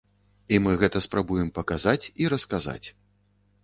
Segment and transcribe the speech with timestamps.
[0.55, 2.85] І мы гэта спрабуем паказаць і расказаць.